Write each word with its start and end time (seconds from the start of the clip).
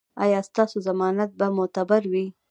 ایا 0.23 0.39
ستاسو 0.49 0.77
ضمانت 0.87 1.29
به 1.39 1.47
معتبر 1.57 2.01
وي؟ 2.11 2.25